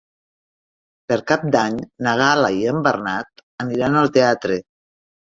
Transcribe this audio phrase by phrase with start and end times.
[1.11, 1.77] Per Cap d'Any
[2.09, 4.63] na Gal·la i en Bernat aniran al teatre.